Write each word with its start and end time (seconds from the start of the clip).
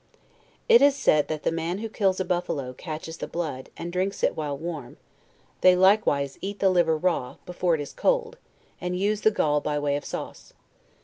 It 0.67 0.81
is 0.81 0.95
said, 0.95 1.27
that 1.27 1.43
the 1.43 1.51
man 1.51 1.77
who 1.77 1.87
kills 1.87 2.19
a 2.19 2.25
buffalo, 2.25 2.73
catches 2.73 3.17
the 3.17 3.27
blood, 3.27 3.69
and 3.77 3.93
drinks 3.93 4.23
it 4.23 4.35
while 4.35 4.57
warm; 4.57 4.97
they 5.61 5.75
likewise 5.75 6.39
eat 6.41 6.57
the 6.57 6.71
liver 6.71 6.97
raw, 6.97 7.35
before 7.45 7.75
it 7.75 7.81
is 7.81 7.93
cold, 7.93 8.39
and 8.81 8.97
use 8.97 9.21
the 9.21 9.29
gall 9.29 9.61
by 9.61 9.77
way 9.77 9.95
of 9.95 10.03
sause. 10.03 10.53